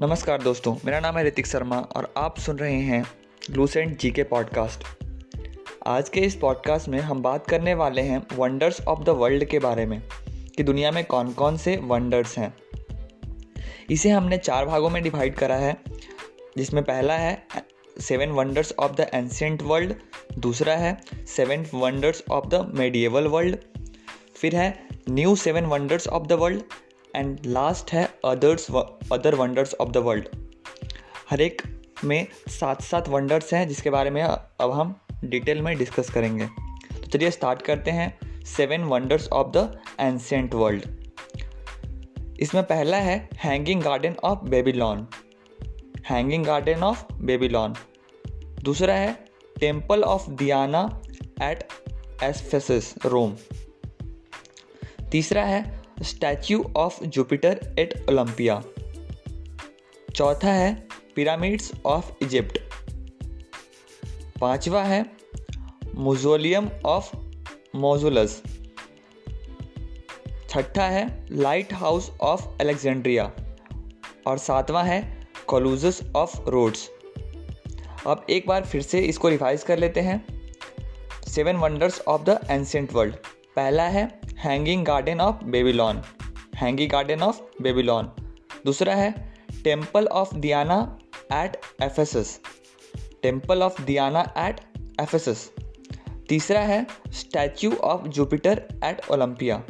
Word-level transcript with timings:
नमस्कार 0.00 0.42
दोस्तों, 0.42 0.74
मेरा 0.84 0.98
नाम 1.00 1.16
है 1.18 1.24
ऋतिक 1.24 1.46
शर्मा 1.46 1.76
और 1.76 2.14
आप 2.16 2.38
सुन 2.38 2.58
रहे 2.58 2.80
हैं 2.80 3.04
लूसेंट 3.50 3.98
जी 3.98 4.10
के 4.10 4.22
पॉडकास्ट। 4.22 4.84
आज 5.86 6.08
के 6.08 6.20
इस 6.20 6.36
पॉडकास्ट 6.36 6.88
में 6.88 6.98
हम 7.00 7.22
बात 7.22 7.46
करने 7.46 7.74
वाले 7.74 8.02
हैं 8.02 8.26
वंडर्स 8.36 8.80
ऑफ़ 8.80 9.02
द 9.04 9.08
वर्ल्ड 9.08 9.44
के 9.44 9.58
बारे 9.58 9.86
में, 9.86 10.02
कि 10.56 10.62
दुनिया 10.62 10.90
में 10.90 11.04
कौन 11.04 11.32
कौन 11.32 11.56
से 11.56 11.76
वंडर्स 11.76 12.38
हैं। 12.38 12.54
इसे 13.90 14.10
हमने 14.10 14.38
चार 14.38 14.66
भागों 14.66 14.90
में 14.90 15.02
डिवाइड 15.02 15.34
करा 15.34 15.56
है, 15.56 15.76
जिसमें 16.58 16.84
पहला 16.84 17.14
है 17.14 17.46
seven 18.00 18.28
wonders 18.28 18.74
of 18.78 18.92
the 18.92 19.10
ancient 19.14 19.62
world 19.62 19.94
दूसरा 20.38 20.76
है 20.76 20.96
seven 21.36 21.66
wonders 21.74 22.24
of 22.30 22.46
the 22.46 22.72
medieval 22.74 23.26
world 23.26 23.56
फिर 24.36 24.56
है 24.56 24.88
new 25.08 25.36
seven 25.36 25.64
wonders 25.64 26.08
of 26.08 26.26
the 26.26 26.32
world 26.32 26.62
and 27.16 27.38
last 27.46 27.92
है 27.92 28.08
others 28.24 28.70
other 29.12 29.34
wonders 29.34 29.74
of 29.74 29.90
the 29.90 29.96
world 29.96 30.28
हर 31.30 31.40
एक 31.40 31.62
में 32.04 32.26
सात 32.48 32.82
सात 32.82 33.08
वंडर्स 33.08 33.54
हैं, 33.54 33.68
जिसके 33.68 33.90
बारे 33.90 34.10
में 34.10 34.22
अब 34.22 34.70
हम 34.70 35.00
डिटेल 35.24 35.62
में 35.62 35.78
डिस्कस 35.78 36.10
करेंगे। 36.10 36.46
तो 36.46 37.06
चलिए 37.06 37.30
स्टार्ट 37.30 37.62
करते 37.62 37.90
हैं 37.90 38.44
seven 38.44 38.80
wonders 38.80 39.28
of 39.28 39.48
the 39.48 39.80
ancient 40.00 40.54
world 40.54 40.86
इसमें 42.40 42.64
पहला 42.64 42.96
है 42.96 43.28
hanging 43.34 43.82
garden 43.82 44.14
of 44.24 44.38
Babylon 44.38 45.06
hanging 46.06 46.44
garden 46.44 46.82
of 46.82 47.04
Babylon 47.12 47.74
दूसरा 48.62 48.94
है 48.94 49.24
temple 49.60 50.02
of 50.02 50.30
Diana 50.30 51.00
at 51.42 51.68
Ephesus 52.22 52.94
Rome 53.06 53.36
तीसरा 55.10 55.44
है 55.44 55.77
statue 56.02 56.72
of 56.76 57.04
Jupiter 57.04 57.74
at 57.78 58.06
Olympia. 58.08 58.64
चौथा 60.16 60.52
है 60.52 60.88
पिरामिड्स 61.16 61.72
ऑफ़ 61.86 62.10
इजिप्ट। 62.22 62.58
पांचवा 64.40 64.82
है 64.84 65.10
मुजोलियम 65.94 66.70
ऑफ़ 66.86 67.16
मोजुलस 67.74 68.42
छठा 70.50 70.84
है 70.84 71.26
लाइट 71.30 71.74
हाउस 71.74 72.10
ऑफ़ 72.20 72.46
अलेक्जेंड्रिया। 72.60 73.32
और 74.26 74.38
सातवां 74.38 74.86
है 74.86 75.28
कोलूजस 75.46 76.02
ऑफ़ 76.16 76.48
रोड्स। 76.48 76.90
अब 78.06 78.26
एक 78.30 78.46
बार 78.46 78.64
फिर 78.64 78.82
से 78.82 79.00
इसको 79.00 79.28
रिवाइज 79.28 79.62
कर 79.62 79.78
लेते 79.78 80.00
हैं। 80.00 80.26
Seven 81.28 81.56
wonders 81.56 82.00
of 82.00 82.22
the 82.22 82.46
ancient 82.50 82.92
world. 82.92 83.14
पहला 83.56 83.82
है 83.82 84.20
hanging 84.38 84.84
garden 84.86 85.20
of 85.20 85.44
Babylon 85.44 86.02
hanging 86.56 86.90
garden 86.90 87.22
of 87.22 87.40
Babylon 87.62 88.10
दूसरा 88.66 88.94
है 88.94 89.10
temple 89.64 90.06
of 90.12 90.34
Diana 90.36 90.76
at 91.34 91.56
Ephesus 91.82 92.38
temple 93.22 93.62
of 93.62 93.80
Diana 93.82 94.22
at 94.38 94.60
Ephesus 95.00 95.50
तीसरा 96.28 96.60
है 96.60 96.86
statue 97.12 97.70
of 97.84 98.06
Jupiter 98.08 98.62
at 98.84 99.00
Olympia 99.10 99.62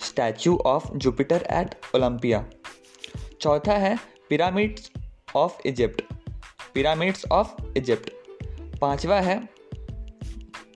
statue 0.00 0.56
of 0.66 0.92
Jupiter 0.96 1.46
at 1.52 1.74
Olympia 1.94 2.44
चौथा 3.40 3.76
है 3.78 3.96
pyramids 4.28 4.90
of 5.36 5.66
Egypt 5.66 6.02
pyramids 6.74 7.26
of 7.32 7.54
Egypt 7.76 8.10
पांचवा 8.80 9.20
है 9.20 9.40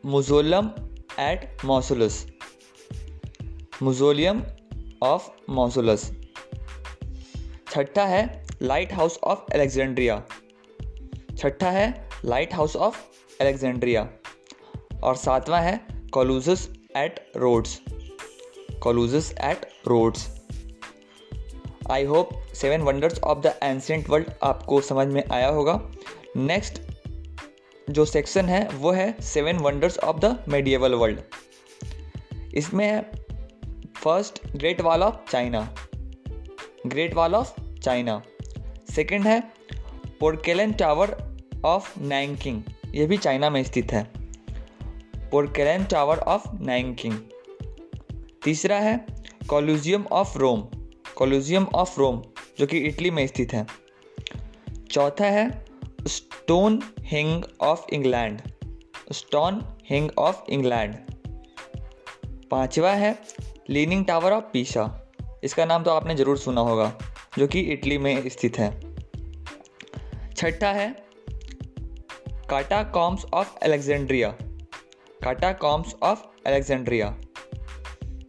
मुजोलम 0.07 0.71
eight 1.21 1.49
मौसुलस 1.65 2.25
मुजोलियम 3.83 4.43
of 5.03 5.29
मौसुलस 5.51 6.13
छठा 7.73 8.05
है 8.05 8.47
लाइट 8.63 8.93
हाउस 8.93 9.19
ऑफ़ 9.25 9.53
एलेक्जेंड्रिया 9.55 10.25
छठा 11.39 11.71
है 11.71 12.09
लाइट 12.25 12.55
हाउस 12.55 12.77
ऑफ़ 12.77 12.99
एलेक्जेंड्रिया 13.43 14.09
और 15.05 15.17
सातवां 15.17 15.63
है 15.63 15.87
Colossus 16.13 16.69
at 16.97 17.33
Rhodes 17.37 17.81
Colossus 18.83 19.35
at 19.41 19.67
Rhodes 19.89 20.29
I 21.91 22.05
hope 22.05 22.29
seven 22.55 22.81
wonders 22.81 23.21
of 23.21 23.39
the 23.39 23.55
ancient 23.63 24.09
world 24.09 24.31
आपको 24.43 24.81
समझ 24.81 25.07
में 25.07 25.25
आया 25.33 25.49
होगा। 25.49 25.91
नेक्स्ट 26.37 26.83
जो 27.91 28.05
सेक्शन 28.05 28.47
है, 28.47 28.69
वो 28.69 28.91
है 28.91 29.21
seven 29.21 29.57
wonders 29.57 29.99
of 29.99 30.17
the 30.17 30.45
medieval 30.49 30.95
world 30.95 31.21
इसमें 32.55 33.11
first 34.01 34.41
Great 34.57 34.81
Wall 34.81 35.03
of 35.03 35.31
China 35.31 35.75
Great 36.87 37.15
Wall 37.15 37.35
of 37.35 37.61
China 37.81 38.23
second 38.91 39.27
है 39.27 39.41
पोर्केलन 40.21 40.73
टावर 40.73 41.17
ऑफ़ 41.65 42.01
नैंकिंग 42.01 42.63
ये 42.95 43.07
भी 43.07 43.17
चाइना 43.17 43.51
में 43.51 43.63
स्थित 43.65 43.93
है. 43.93 44.05
पोर्केलन 45.31 45.85
टावर 45.85 46.19
ऑफ़ 46.19 46.47
नैंकिंग 46.61 47.19
तीसरा 48.45 48.77
है 48.77 49.07
Colosseum 49.51 50.07
of 50.13 50.39
Rome 50.39 50.61
Colosseum 51.17 51.67
of 51.75 51.99
Rome 52.01 52.23
जो 52.59 52.67
कि 52.67 52.79
इटली 52.79 53.11
में 53.11 53.27
स्थित 53.27 53.53
है. 53.53 53.67
चौथा 54.91 55.25
है 55.25 55.65
Stonehenge 57.01 57.45
of 57.61 57.85
England 57.93 58.41
Stonehenge 59.91 60.11
of 60.19 60.43
England 60.51 60.97
पांचवा 62.51 62.93
है 62.93 63.19
लीनिंग 63.71 64.05
टावर 64.05 64.33
ऑफ़ 64.33 64.45
पीसा 64.53 64.85
इसका 65.45 65.65
नाम 65.65 65.83
तो 65.83 65.91
आपने 65.91 66.15
ज़रूर 66.17 66.39
सुना 66.39 66.61
होगा, 66.61 66.93
जो 67.39 67.47
कि 67.47 67.61
इटली 67.73 67.99
में 67.99 68.29
स्थित 68.29 68.59
है। 68.59 68.71
छठा 70.37 70.71
है 70.73 70.89
catacombs 72.91 73.25
of 73.35 73.53
Alexandria 73.65 74.29
catacombs 75.63 75.95
of 76.03 76.25
Alexandria 76.47 77.15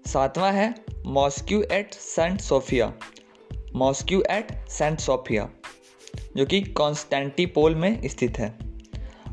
सातवां 0.07 0.53
है 0.53 0.74
mosque 1.07 1.62
at 1.72 1.94
Saint 1.94 2.40
Sophia 2.41 2.91
mosque 3.75 4.22
at 4.31 4.52
Saint 4.69 5.00
Sophia 5.00 5.50
जो 6.38 6.46
कि 6.46 6.62
कॉन्स्टेंटिपोल 6.73 7.75
में 7.75 8.08
स्थित 8.08 8.40
है। 8.40 8.50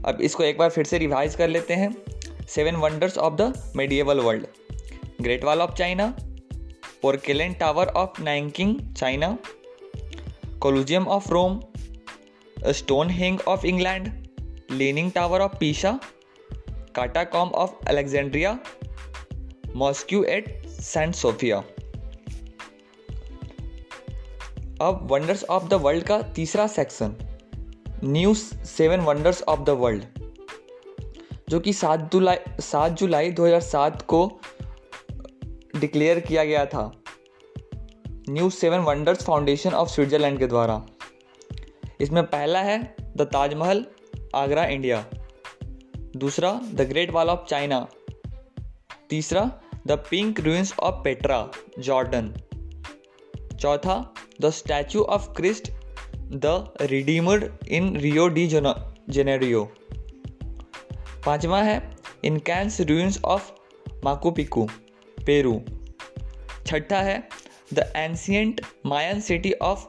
अब 0.05 0.21
इसको 0.21 0.45
एक 0.45 0.59
बार 0.59 0.71
फिर 0.71 0.85
से 0.85 0.99
रिवाइज 0.99 1.35
कर 1.35 1.49
लेते 1.49 1.75
हैं। 1.75 1.95
Seven 2.47 2.77
wonders 2.77 3.19
of 3.19 3.35
the 3.35 3.53
medieval 3.77 4.21
world 4.21 4.47
Great 5.21 5.45
Wall 5.45 5.61
of 5.61 5.73
China 5.75 6.07
Porcelain 7.03 7.53
Tower 7.53 7.87
of 7.97 8.21
Nanking 8.23 8.77
China 8.97 9.37
Colosseum 10.63 11.07
of 11.07 11.29
Rome 11.31 11.61
Stonehenge 13.11 13.41
of 13.49 13.67
England 13.67 14.09
Leaning 14.71 15.11
Tower 15.13 15.41
of 15.41 15.57
Pisa 15.61 15.99
catacomb 16.97 17.49
of 17.55 17.89
Alexandria 17.89 18.59
mosque 19.77 20.23
at 20.25 20.67
Saint 20.67 21.15
Sophia 21.15 21.59
अब 24.81 25.07
wonders 25.11 25.45
of 25.45 25.69
the 25.69 25.81
world 25.83 26.05
का 26.05 26.21
तीसरा 26.37 26.67
section 26.67 27.17
new 28.05 28.35
seven 28.35 29.01
wonders 29.01 29.43
of 29.49 29.61
the 29.61 29.71
world 29.79 30.05
जो 31.51 31.61
कि 31.61 31.73
सात 31.73 32.11
जुलाई 32.13 32.37
सात 32.61 32.93
जुलाई 32.93 33.33
2007 33.33 34.03
को 34.03 34.21
declare 35.81 36.21
किया 36.21 36.45
गया 36.45 36.65
था। 36.67 36.91
New 38.31 38.51
seven 38.51 38.81
wonders 38.81 39.25
foundation 39.25 39.75
of 39.75 39.89
Switzerland 39.89 40.39
के 40.39 40.47
द्वारा। 40.47 40.83
इसमें 42.01 42.23
पहला 42.27 42.61
है 42.63 42.79
द 43.17 43.29
ताजमहल 43.33 43.85
आगरा 44.35 44.65
इंडिया 44.67 45.05
दूसरा 46.17 46.51
the 46.75 46.89
Great 46.89 47.11
Wall 47.11 47.29
of 47.29 47.47
China 47.49 47.87
तीसरा 49.11 49.51
the 49.87 49.99
pink 50.11 50.41
ruins 50.41 50.73
of 50.81 50.95
Petra 51.05 51.41
Jordan 51.79 52.33
चौथा 53.61 53.97
the 54.41 54.51
statue 54.51 55.03
of 55.17 55.29
Christ 55.33 55.71
the 56.35 56.75
redeemed 56.83 57.51
in 57.69 57.97
Rio 57.97 58.29
de 58.29 58.47
Janeiro 58.47 59.65
पांचवा 61.27 61.63
है 61.63 61.79
Incans 62.25 62.81
ruins 62.81 63.21
of 63.25 63.51
Machu Picchu 64.05 64.69
Peru. 65.29 65.61
छठा 66.67 67.01
है 67.03 67.17
the 67.75 67.93
ancient 67.97 68.61
Mayan 68.87 69.21
city 69.21 69.53
of 69.63 69.87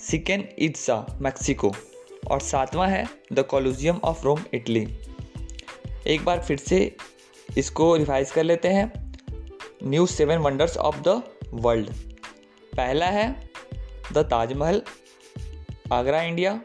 Chichen 0.00 0.48
Itza 0.58 0.96
Mexico 1.20 1.72
और 2.30 2.40
सातवां 2.40 2.90
है 2.90 3.06
the 3.32 3.42
Colosseum 3.50 4.00
of 4.04 4.24
Rome 4.24 4.44
Italy 4.54 4.86
एक 6.06 6.24
बार 6.24 6.42
फिर 6.42 6.58
से 6.58 6.80
इसको 7.58 7.94
रिवाइज 7.96 8.30
कर 8.30 8.44
लेते 8.44 8.68
हैं। 8.68 8.92
New 9.84 10.06
seven 10.06 10.38
wonders 10.38 10.76
of 10.76 11.00
the 11.00 11.22
world 11.54 11.90
पहला 12.72 13.06
है 13.10 13.28
द 14.12 14.24
ताजमहल 14.30 14.82
आगरा 15.92 16.22
इंडिया 16.22 16.60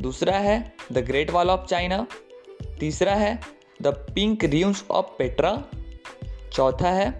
दूसरा 0.00 0.38
है 0.38 0.56
the 0.92 0.98
Great 1.06 1.30
Wall 1.30 1.50
of 1.50 1.66
China 1.66 2.06
तीसरा 2.80 3.14
है 3.14 3.38
the 3.82 3.86
pink 4.14 4.44
ruins 4.44 4.84
of 4.90 5.06
Petra 5.18 5.52
चौथा 6.54 6.90
है 6.90 7.10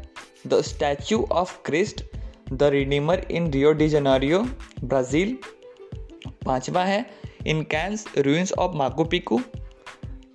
the 0.47 0.61
statue 0.63 1.23
of 1.33 1.57
Christ 1.65 2.03
the 2.53 2.63
redeemer 2.73 3.27
in 3.31 3.51
Rio 3.53 3.73
de 3.73 3.89
Janeiro 3.89 4.43
Brazil 4.85 5.37
पांचवा 6.47 6.85
है 6.85 7.05
Incans 7.71 8.05
ruins 8.19 8.53
of 8.59 8.77
Machu Picchu 8.77 9.41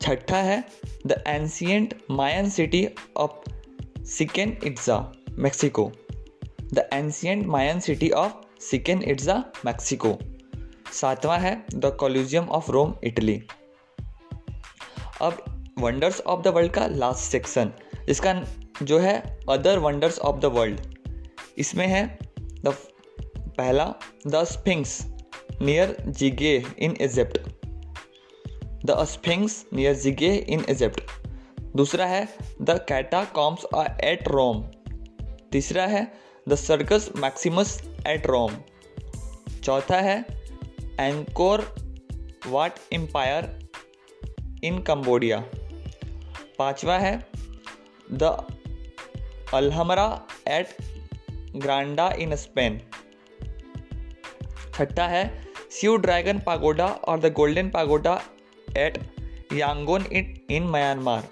छठा 0.02 0.38
है 0.42 0.64
the 1.08 1.24
ancient 1.28 1.94
Mayan 2.12 2.50
city 2.50 2.88
of 3.18 3.50
Chichen 4.08 4.58
Itza 4.66 4.98
Mexico 5.40 5.92
the 6.74 6.90
ancient 6.94 7.46
Mayan 7.48 7.80
city 7.80 8.10
of 8.18 8.34
Chichen 8.62 9.02
Itza 9.06 9.44
Mexico 9.66 10.18
सातवां 10.94 11.40
है 11.40 11.56
the 11.76 11.96
Colosseum 12.00 12.48
of 12.50 12.72
Rome 12.72 12.94
Italy 13.04 13.42
अब 15.22 15.44
wonders 15.80 16.22
of 16.22 16.42
the 16.44 16.48
world 16.56 16.72
का 16.72 16.88
last 16.96 17.32
section 17.32 17.72
इसका 18.10 18.34
जो 18.84 19.00
है 19.00 19.16
other 19.50 19.80
wonders 19.80 20.20
of 20.20 20.40
the 20.40 20.46
world 20.56 20.82
इसमें 21.58 21.88
है 21.88 22.06
the 22.66 22.76
पहला 23.58 23.94
the 24.28 24.44
sphinx 24.44 25.00
near 25.62 25.96
Giza 26.10 26.56
in 26.80 26.96
Egypt 27.02 27.38
the 28.86 29.04
sphinx 29.04 29.66
near 29.74 29.96
Giza 29.96 30.34
in 30.36 30.66
Egypt 30.70 31.02
दूसरा 31.76 32.06
है 32.06 32.28
द 32.62 32.78
कैटा 32.90 33.24
कॉम्स 33.34 33.66
एट 34.04 34.28
रोम 34.28 34.64
तीसरा 35.52 35.86
है 35.88 36.06
the 36.48 36.56
Circus 36.56 37.10
Maximus 37.18 37.78
at 38.08 38.28
Rome 38.28 38.58
चौथा 39.64 40.00
है 40.02 40.20
Angkor 41.00 41.66
Wat 42.48 42.80
empire 42.94 43.50
in 44.64 44.80
Cambodia 44.82 45.40
पांचवा 46.60 46.98
है 46.98 47.16
the 48.12 48.36
Alhambra 49.54 50.06
at 50.48 50.68
Granada 51.56 52.10
in 52.20 52.36
Spain 52.36 52.80
छठा 54.76 55.08
है। 55.08 55.24
स्यू 55.72 55.96
ड्रैगन 55.98 56.40
पागोडा 56.40 56.88
और 56.88 57.20
the 57.20 57.32
golden 57.34 57.70
pagoda 57.70 58.20
at 58.78 58.98
Yangon 59.54 60.06
in 60.12 60.34
in 60.52 60.64
Myanmar 60.64 61.28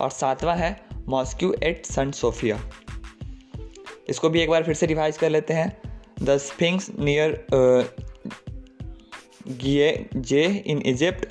और 0.00 0.10
सातवां 0.10 0.56
है 0.58 0.70
मॉस्क्यू 1.08 1.54
एट 1.62 1.86
सन 1.86 2.10
सोफिया 2.10 2.60
इसको 4.08 4.30
भी 4.30 4.40
एक 4.40 4.50
बार 4.50 4.64
फिर 4.64 4.74
से 4.74 4.86
रिवाइज 4.86 5.18
कर 5.18 5.30
लेते 5.30 5.54
हैं। 5.54 5.70
The 6.22 6.36
sphinx 6.38 6.90
near 6.98 7.44
Giza 10.16 10.44
in 10.66 10.82
Egypt 10.86 11.26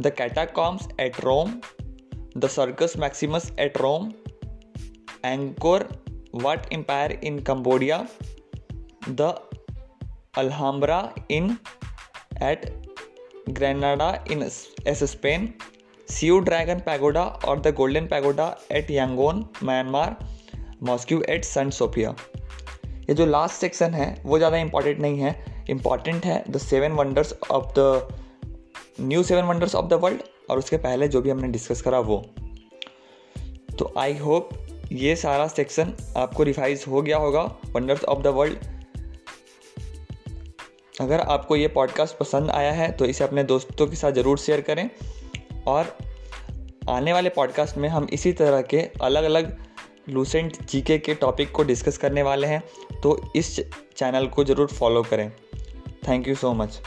the 0.00 0.12
catacombs 0.18 0.88
at 1.00 1.20
Rome 1.20 1.60
the 2.36 2.48
Circus 2.48 2.96
Maximus 2.98 3.52
at 3.60 3.78
Rome, 3.78 4.12
Angkor 5.24 5.88
Wat 6.34 6.72
empire 6.72 7.12
in 7.24 7.38
Cambodia 7.42 8.06
the 9.08 9.34
Alhambra 10.38 10.98
in 11.30 11.56
at 12.42 12.66
Granada 13.48 14.12
in 14.30 14.42
S 14.42 15.04
Spain 15.12 15.52
Shwe 16.08 16.38
dragon 16.40 16.80
pagoda 16.80 17.22
और 17.22 17.60
the 17.60 17.74
golden 17.74 18.06
pagoda 18.06 18.56
at 18.72 18.90
Yangon 18.90 19.44
Myanmar 19.64 20.16
mosque 20.82 21.22
at 21.28 21.44
Saint 21.44 21.72
Sophia 21.72 22.14
ये 22.86 23.14
जो 23.14 23.26
last 23.26 23.54
section 23.54 23.94
है, 23.94 24.22
वो 24.24 24.38
ज़्यादा 24.38 24.56
important 24.56 24.98
नहीं 25.00 25.18
है. 25.18 25.64
Important 25.70 26.24
है 26.24 26.44
the 26.50 26.58
seven 26.58 26.92
wonders 26.92 27.34
of 27.50 27.72
the 27.78 28.08
new 29.00 29.22
seven 29.22 29.44
wonders 29.44 29.74
of 29.74 29.86
the 29.86 29.92
world 29.92 30.22
और 30.50 30.58
उसके 30.58 30.76
पहले 30.76 31.08
जो 31.08 31.20
भी 31.22 31.30
हमने 31.30 31.48
डिस्कस 31.48 31.80
करा 31.82 31.98
वो. 32.00 32.18
तो 33.78 33.92
आई 33.98 34.16
होप 34.16 34.50
ये 34.92 35.14
सारा 35.16 35.46
सेक्शन 35.48 35.92
आपको 36.16 36.42
रिवाइज 36.42 36.84
हो 36.88 37.02
गया 37.02 37.16
होगा 37.16 37.42
वंडर्स 37.66 38.04
ऑफ़ 38.04 38.22
द 38.22 38.26
वर्ल्ड 38.26 38.58
अगर 41.00 41.20
आपको 41.20 41.56
ये 41.56 41.68
पॉडकास्ट 41.68 42.16
पसंद 42.16 42.50
आया 42.50 42.72
है 42.72 42.90
तो 42.92 43.04
इसे 43.04 43.24
अपने 43.24 43.44
दोस्तों 43.44 43.86
के 43.86 43.96
साथ 43.96 44.12
ज़रूर 44.12 44.38
शेयर 44.38 44.60
करें। 44.60 44.88
और 45.66 45.96
आने 46.90 47.12
वाले 47.12 47.28
पॉडकास्ट 47.28 47.76
में 47.76 47.88
हम 47.88 48.08
इसी 48.12 48.32
तरह 48.32 48.62
के 48.62 48.80
अलग 49.02 49.24
अलग 49.24 49.56
लूसेंट 50.08 50.56
जीके 50.66 50.98
के 50.98 51.14
टॉपिक 51.14 51.52
को 51.52 51.62
डिस्कस 51.62 51.98
करने 51.98 52.22
वाले 52.22 52.46
हैं 52.46 52.62
तो 53.02 53.16
इस 53.36 53.56
चैनल 53.96 54.26
को 54.26 54.44
ज़रूर 54.44 54.66
फॉलो 54.68 55.02
करें। 55.02 55.30
Thank 56.08 56.28
you 56.28 56.34
so 56.34 56.52
much 56.52 56.80